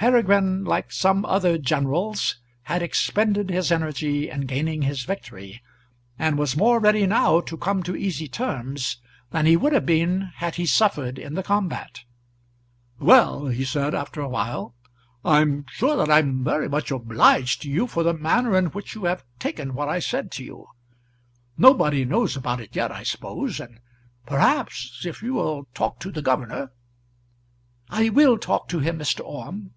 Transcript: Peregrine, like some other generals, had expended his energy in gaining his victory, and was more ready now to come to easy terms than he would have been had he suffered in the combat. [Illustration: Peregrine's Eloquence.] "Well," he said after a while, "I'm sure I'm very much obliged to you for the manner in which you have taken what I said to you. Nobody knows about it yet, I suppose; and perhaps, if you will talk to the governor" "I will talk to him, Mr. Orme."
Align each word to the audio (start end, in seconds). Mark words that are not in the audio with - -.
Peregrine, 0.00 0.64
like 0.64 0.90
some 0.92 1.26
other 1.26 1.58
generals, 1.58 2.36
had 2.62 2.80
expended 2.80 3.50
his 3.50 3.70
energy 3.70 4.30
in 4.30 4.46
gaining 4.46 4.80
his 4.80 5.02
victory, 5.04 5.62
and 6.18 6.38
was 6.38 6.56
more 6.56 6.80
ready 6.80 7.04
now 7.04 7.38
to 7.42 7.54
come 7.58 7.82
to 7.82 7.94
easy 7.94 8.26
terms 8.26 8.96
than 9.30 9.44
he 9.44 9.58
would 9.58 9.74
have 9.74 9.84
been 9.84 10.30
had 10.36 10.54
he 10.54 10.64
suffered 10.64 11.18
in 11.18 11.34
the 11.34 11.42
combat. 11.42 12.04
[Illustration: 12.98 13.06
Peregrine's 13.06 13.06
Eloquence.] 13.10 13.44
"Well," 13.44 13.52
he 13.52 13.64
said 13.66 13.94
after 13.94 14.20
a 14.22 14.28
while, 14.30 14.74
"I'm 15.22 15.66
sure 15.70 16.10
I'm 16.10 16.42
very 16.44 16.70
much 16.70 16.90
obliged 16.90 17.60
to 17.62 17.68
you 17.70 17.86
for 17.86 18.02
the 18.02 18.14
manner 18.14 18.56
in 18.56 18.68
which 18.68 18.94
you 18.94 19.04
have 19.04 19.22
taken 19.38 19.74
what 19.74 19.90
I 19.90 19.98
said 19.98 20.30
to 20.32 20.42
you. 20.42 20.66
Nobody 21.58 22.06
knows 22.06 22.38
about 22.38 22.62
it 22.62 22.74
yet, 22.74 22.90
I 22.90 23.02
suppose; 23.02 23.60
and 23.60 23.80
perhaps, 24.24 25.02
if 25.04 25.22
you 25.22 25.34
will 25.34 25.66
talk 25.74 25.98
to 26.00 26.10
the 26.10 26.22
governor" 26.22 26.72
"I 27.90 28.08
will 28.08 28.38
talk 28.38 28.66
to 28.70 28.78
him, 28.78 28.98
Mr. 28.98 29.20
Orme." 29.26 29.72